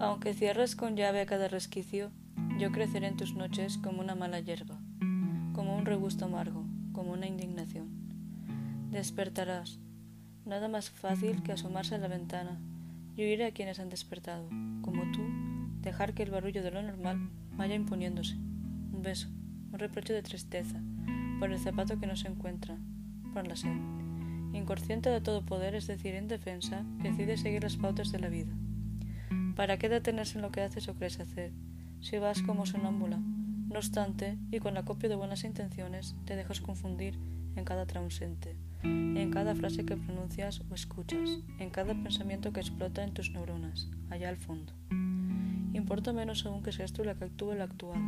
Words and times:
Aunque 0.00 0.32
cierres 0.32 0.76
con 0.76 0.96
llave 0.96 1.20
a 1.20 1.26
cada 1.26 1.46
resquicio, 1.46 2.10
yo 2.58 2.72
creceré 2.72 3.06
en 3.06 3.18
tus 3.18 3.34
noches 3.34 3.76
como 3.76 4.00
una 4.00 4.14
mala 4.14 4.40
hierba, 4.40 4.80
como 5.52 5.76
un 5.76 5.84
regusto 5.84 6.24
amargo, 6.24 6.64
como 6.92 7.12
una 7.12 7.26
indignación. 7.26 7.90
Despertarás, 8.90 9.78
nada 10.46 10.68
más 10.68 10.88
fácil 10.88 11.42
que 11.42 11.52
asomarse 11.52 11.96
a 11.96 11.98
la 11.98 12.08
ventana 12.08 12.58
y 13.14 13.24
oír 13.24 13.42
a 13.42 13.50
quienes 13.50 13.78
han 13.78 13.90
despertado, 13.90 14.48
como 14.80 15.02
tú, 15.12 15.20
dejar 15.82 16.14
que 16.14 16.22
el 16.22 16.30
barullo 16.30 16.62
de 16.62 16.70
lo 16.70 16.82
normal 16.82 17.28
vaya 17.58 17.74
imponiéndose. 17.74 18.36
Un 18.36 19.02
beso, 19.02 19.28
un 19.70 19.78
reproche 19.78 20.14
de 20.14 20.22
tristeza, 20.22 20.80
por 21.38 21.52
el 21.52 21.58
zapato 21.58 22.00
que 22.00 22.06
no 22.06 22.16
se 22.16 22.28
encuentra, 22.28 22.78
por 23.34 23.46
la 23.46 23.54
sed. 23.54 23.76
Inconsciente 24.54 25.10
de 25.10 25.20
todo 25.20 25.44
poder, 25.44 25.74
es 25.74 25.86
decir, 25.86 26.14
indefensa, 26.14 26.86
decide 27.02 27.36
seguir 27.36 27.64
las 27.64 27.76
pautas 27.76 28.10
de 28.12 28.18
la 28.18 28.30
vida. 28.30 28.54
¿Para 29.60 29.76
qué 29.76 29.90
detenerse 29.90 30.38
en 30.38 30.42
lo 30.42 30.50
que 30.50 30.62
haces 30.62 30.88
o 30.88 30.94
crees 30.94 31.20
hacer? 31.20 31.52
Si 32.00 32.16
vas 32.16 32.40
como 32.40 32.64
sonámbula. 32.64 33.18
No 33.18 33.76
obstante, 33.76 34.38
y 34.50 34.58
con 34.58 34.72
la 34.72 34.86
copia 34.86 35.10
de 35.10 35.16
buenas 35.16 35.44
intenciones, 35.44 36.16
te 36.24 36.34
dejas 36.34 36.62
confundir 36.62 37.18
en 37.56 37.66
cada 37.66 37.84
transente, 37.84 38.56
en 38.82 39.30
cada 39.30 39.54
frase 39.54 39.84
que 39.84 39.98
pronuncias 39.98 40.62
o 40.70 40.74
escuchas, 40.74 41.40
en 41.58 41.68
cada 41.68 41.92
pensamiento 41.92 42.54
que 42.54 42.60
explota 42.60 43.04
en 43.04 43.12
tus 43.12 43.32
neuronas, 43.32 43.90
allá 44.08 44.30
al 44.30 44.38
fondo. 44.38 44.72
Importa 45.74 46.14
menos 46.14 46.46
aún 46.46 46.62
que 46.62 46.72
seas 46.72 46.94
tú 46.94 47.04
la 47.04 47.14
que 47.16 47.24
actúe 47.24 47.52
la 47.52 47.64
actuada. 47.64 48.00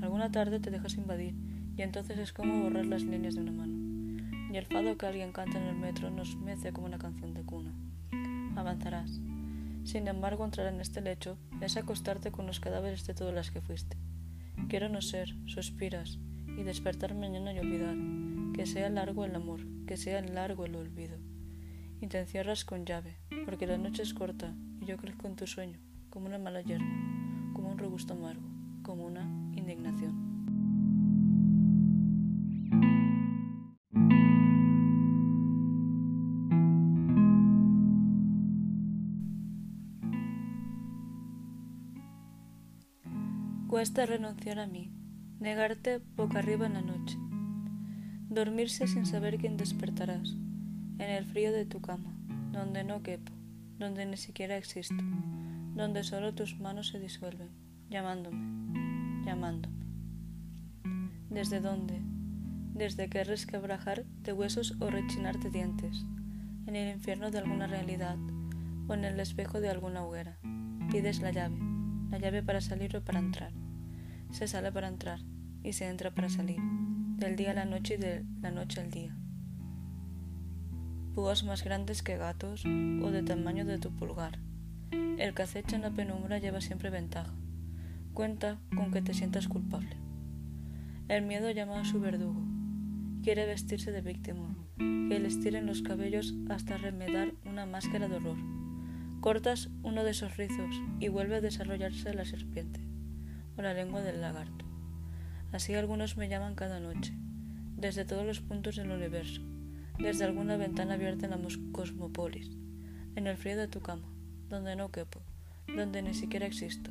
Alguna 0.00 0.32
tarde 0.32 0.58
te 0.58 0.70
dejas 0.70 0.94
invadir 0.94 1.34
y 1.76 1.82
entonces 1.82 2.16
es 2.16 2.32
como 2.32 2.62
borrar 2.62 2.86
las 2.86 3.02
líneas 3.02 3.34
de 3.34 3.42
una 3.42 3.52
mano. 3.52 3.74
Y 4.50 4.56
el 4.56 4.64
fado 4.64 4.96
que 4.96 5.04
alguien 5.04 5.32
canta 5.32 5.58
en 5.60 5.66
el 5.66 5.76
metro 5.76 6.08
nos 6.08 6.34
mece 6.36 6.72
como 6.72 6.86
una 6.86 6.96
canción 6.96 7.34
de 7.34 7.42
cuna. 7.42 7.74
Avanzarás. 8.56 9.20
Sin 9.84 10.08
embargo, 10.08 10.44
entrar 10.44 10.72
en 10.72 10.80
este 10.80 11.00
lecho 11.00 11.38
es 11.60 11.76
acostarte 11.76 12.32
con 12.32 12.46
los 12.46 12.58
cadáveres 12.58 13.06
de 13.06 13.14
todas 13.14 13.34
las 13.34 13.50
que 13.50 13.60
fuiste. 13.60 13.96
Quiero 14.68 14.88
no 14.88 15.02
ser, 15.02 15.34
suspiras, 15.46 16.18
y 16.56 16.62
despertar 16.62 17.14
mañana 17.14 17.52
y 17.52 17.58
olvidar, 17.58 17.96
que 18.54 18.66
sea 18.66 18.88
largo 18.88 19.24
el 19.24 19.34
amor, 19.34 19.60
que 19.86 19.96
sea 19.96 20.22
largo 20.22 20.64
el 20.64 20.76
olvido. 20.76 21.18
Y 22.00 22.06
te 22.06 22.18
encierras 22.18 22.64
con 22.64 22.84
llave, 22.84 23.16
porque 23.44 23.66
la 23.66 23.78
noche 23.78 24.02
es 24.02 24.14
corta 24.14 24.54
y 24.80 24.86
yo 24.86 24.96
crezco 24.96 25.26
en 25.26 25.36
tu 25.36 25.46
sueño, 25.46 25.78
como 26.10 26.26
una 26.26 26.38
mala 26.38 26.62
hierba, 26.62 26.86
como 27.52 27.70
un 27.70 27.78
robusto 27.78 28.14
amargo, 28.14 28.48
como 28.82 29.04
una 29.04 29.22
indignación. 29.54 30.33
Cuesta 43.74 44.06
renunciar 44.06 44.60
a 44.60 44.68
mí, 44.68 44.92
negarte 45.40 46.00
boca 46.14 46.38
arriba 46.38 46.66
en 46.66 46.74
la 46.74 46.80
noche, 46.80 47.18
dormirse 48.28 48.86
sin 48.86 49.04
saber 49.04 49.36
quién 49.36 49.56
despertarás, 49.56 50.36
en 51.00 51.10
el 51.10 51.24
frío 51.24 51.52
de 51.52 51.66
tu 51.66 51.80
cama, 51.80 52.16
donde 52.52 52.84
no 52.84 53.02
quepo, 53.02 53.32
donde 53.76 54.06
ni 54.06 54.16
siquiera 54.16 54.56
existo, 54.56 54.94
donde 55.74 56.04
solo 56.04 56.36
tus 56.36 56.56
manos 56.60 56.90
se 56.90 57.00
disuelven, 57.00 57.50
llamándome, 57.90 59.24
llamándome. 59.26 59.84
¿Desde 61.28 61.60
dónde? 61.60 62.00
Desde 62.74 63.08
que 63.08 63.24
resquebrajar 63.24 64.04
de 64.04 64.32
huesos 64.32 64.76
o 64.80 64.88
rechinar 64.88 65.40
de 65.40 65.50
dientes, 65.50 66.06
en 66.68 66.76
el 66.76 66.94
infierno 66.94 67.32
de 67.32 67.38
alguna 67.38 67.66
realidad 67.66 68.18
o 68.86 68.94
en 68.94 69.04
el 69.04 69.18
espejo 69.18 69.60
de 69.60 69.70
alguna 69.70 70.04
hoguera. 70.04 70.38
Pides 70.92 71.20
la 71.20 71.32
llave, 71.32 71.58
la 72.12 72.18
llave 72.18 72.44
para 72.44 72.60
salir 72.60 72.96
o 72.96 73.02
para 73.02 73.18
entrar 73.18 73.63
se 74.34 74.48
sale 74.48 74.72
para 74.72 74.88
entrar 74.88 75.20
y 75.62 75.74
se 75.74 75.88
entra 75.88 76.12
para 76.12 76.28
salir, 76.28 76.58
del 77.18 77.36
día 77.36 77.52
a 77.52 77.54
la 77.54 77.64
noche 77.64 77.94
y 77.94 77.98
de 77.98 78.24
la 78.42 78.50
noche 78.50 78.80
al 78.80 78.90
día. 78.90 79.16
Púas 81.14 81.44
más 81.44 81.62
grandes 81.62 82.02
que 82.02 82.16
gatos 82.16 82.64
o 82.66 83.10
de 83.12 83.22
tamaño 83.22 83.64
de 83.64 83.78
tu 83.78 83.94
pulgar. 83.94 84.40
El 84.90 85.34
que 85.34 85.44
en 85.72 85.82
la 85.82 85.92
penumbra 85.92 86.38
lleva 86.38 86.60
siempre 86.60 86.90
ventaja. 86.90 87.32
Cuenta 88.12 88.58
con 88.74 88.90
que 88.90 89.02
te 89.02 89.14
sientas 89.14 89.46
culpable. 89.46 89.96
El 91.06 91.22
miedo 91.22 91.48
llama 91.52 91.80
a 91.80 91.84
su 91.84 92.00
verdugo. 92.00 92.42
Quiere 93.22 93.46
vestirse 93.46 93.92
de 93.92 94.00
víctima, 94.00 94.56
que 94.78 95.20
le 95.20 95.28
estiren 95.28 95.66
los 95.66 95.82
cabellos 95.82 96.34
hasta 96.50 96.76
remedar 96.76 97.34
una 97.44 97.66
máscara 97.66 98.08
de 98.08 98.16
horror. 98.16 98.38
Cortas 99.20 99.70
uno 99.84 100.02
de 100.02 100.10
esos 100.10 100.36
rizos 100.36 100.82
y 100.98 101.06
vuelve 101.06 101.36
a 101.36 101.40
desarrollarse 101.40 102.12
la 102.14 102.24
serpiente 102.24 102.93
o 103.56 103.62
la 103.62 103.74
lengua 103.74 104.02
del 104.02 104.20
lagarto. 104.20 104.64
Así 105.52 105.74
algunos 105.74 106.16
me 106.16 106.28
llaman 106.28 106.54
cada 106.54 106.80
noche, 106.80 107.14
desde 107.76 108.04
todos 108.04 108.26
los 108.26 108.40
puntos 108.40 108.76
del 108.76 108.90
universo, 108.90 109.42
desde 109.98 110.24
alguna 110.24 110.56
ventana 110.56 110.94
abierta 110.94 111.26
en 111.26 111.30
la 111.30 111.48
cosmópolis, 111.72 112.50
en 113.14 113.26
el 113.26 113.36
frío 113.36 113.56
de 113.56 113.68
tu 113.68 113.80
cama, 113.80 114.08
donde 114.48 114.76
no 114.76 114.90
quepo, 114.90 115.22
donde 115.76 116.02
ni 116.02 116.14
siquiera 116.14 116.46
existo, 116.46 116.90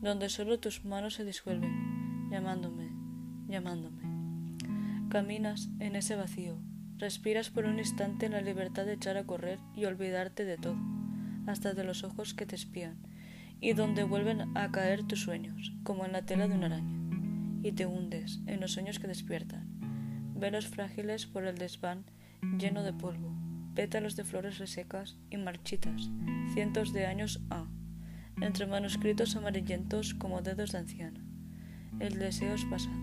donde 0.00 0.28
solo 0.28 0.58
tus 0.58 0.84
manos 0.84 1.14
se 1.14 1.24
disuelven, 1.24 2.28
llamándome, 2.30 2.90
llamándome. 3.48 4.02
Caminas 5.10 5.68
en 5.80 5.96
ese 5.96 6.16
vacío, 6.16 6.56
respiras 6.96 7.50
por 7.50 7.64
un 7.64 7.78
instante 7.78 8.26
en 8.26 8.32
la 8.32 8.40
libertad 8.40 8.86
de 8.86 8.94
echar 8.94 9.16
a 9.16 9.24
correr 9.24 9.58
y 9.74 9.84
olvidarte 9.84 10.44
de 10.44 10.56
todo, 10.56 10.78
hasta 11.46 11.74
de 11.74 11.84
los 11.84 12.04
ojos 12.04 12.34
que 12.34 12.46
te 12.46 12.54
espían, 12.54 12.96
y 13.60 13.74
donde 13.74 14.04
vuelven 14.04 14.56
a 14.56 14.70
caer 14.70 15.02
tus 15.04 15.20
sueños, 15.20 15.72
como 15.82 16.04
en 16.06 16.12
la 16.12 16.22
tela 16.22 16.48
de 16.48 16.54
una 16.54 16.66
araña, 16.66 16.98
y 17.62 17.72
te 17.72 17.86
hundes 17.86 18.40
en 18.46 18.60
los 18.60 18.72
sueños 18.72 18.98
que 18.98 19.06
despiertan, 19.06 19.68
velos 20.34 20.66
frágiles 20.66 21.26
por 21.26 21.44
el 21.44 21.58
desván 21.58 22.04
lleno 22.58 22.82
de 22.82 22.94
polvo, 22.94 23.34
pétalos 23.74 24.16
de 24.16 24.24
flores 24.24 24.58
resecas 24.58 25.18
y 25.28 25.36
marchitas, 25.36 26.10
cientos 26.54 26.92
de 26.92 27.06
años 27.06 27.40
a, 27.50 27.66
entre 28.40 28.66
manuscritos 28.66 29.36
amarillentos 29.36 30.14
como 30.14 30.40
dedos 30.40 30.72
de 30.72 30.78
anciana. 30.78 31.20
El 31.98 32.18
deseo 32.18 32.54
es 32.54 32.64
pasado. 32.64 32.96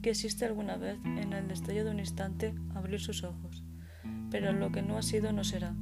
Que 0.00 0.10
existe 0.10 0.46
alguna 0.46 0.76
vez 0.76 0.96
en 1.04 1.32
el 1.34 1.48
destello 1.48 1.84
de 1.84 1.90
un 1.90 1.98
instante 1.98 2.54
abrir 2.74 3.00
sus 3.00 3.24
ojos, 3.24 3.64
pero 4.30 4.52
lo 4.52 4.72
que 4.72 4.80
no 4.80 4.96
ha 4.96 5.02
sido 5.02 5.32
no 5.32 5.44
será, 5.44 5.74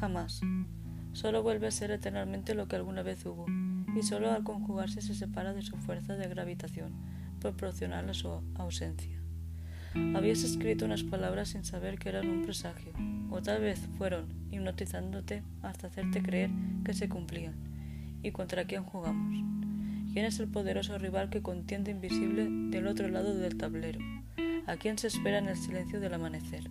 jamás 0.00 0.40
solo 1.12 1.42
vuelve 1.42 1.66
a 1.66 1.70
ser 1.72 1.90
eternamente 1.90 2.54
lo 2.54 2.68
que 2.68 2.76
alguna 2.76 3.02
vez 3.02 3.24
hubo, 3.26 3.46
y 3.96 4.02
solo 4.02 4.30
al 4.30 4.44
conjugarse 4.44 5.00
se 5.00 5.14
separa 5.14 5.52
de 5.52 5.62
su 5.62 5.76
fuerza 5.76 6.16
de 6.16 6.28
gravitación, 6.28 6.92
proporcional 7.40 8.08
a 8.10 8.14
su 8.14 8.28
ausencia. 8.54 9.18
Habías 10.14 10.42
escrito 10.42 10.84
unas 10.84 11.02
palabras 11.02 11.48
sin 11.48 11.64
saber 11.64 11.98
que 11.98 12.10
eran 12.10 12.28
un 12.28 12.42
presagio, 12.42 12.92
o 13.30 13.42
tal 13.42 13.62
vez 13.62 13.80
fueron 13.96 14.26
hipnotizándote 14.50 15.42
hasta 15.62 15.88
hacerte 15.88 16.22
creer 16.22 16.50
que 16.84 16.94
se 16.94 17.08
cumplían. 17.08 17.54
¿Y 18.22 18.30
contra 18.32 18.64
quién 18.64 18.84
jugamos? 18.84 19.32
¿Quién 20.12 20.24
es 20.24 20.40
el 20.40 20.48
poderoso 20.48 20.98
rival 20.98 21.30
que 21.30 21.42
contiende 21.42 21.90
invisible 21.90 22.48
del 22.70 22.86
otro 22.86 23.08
lado 23.08 23.34
del 23.34 23.56
tablero? 23.56 24.00
¿A 24.66 24.76
quién 24.76 24.98
se 24.98 25.06
espera 25.06 25.38
en 25.38 25.48
el 25.48 25.56
silencio 25.56 26.00
del 26.00 26.14
amanecer? 26.14 26.64